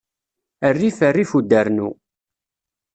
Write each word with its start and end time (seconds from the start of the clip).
Rrif 0.77 0.97
rrif 1.15 1.31
udarnu. 1.39 1.89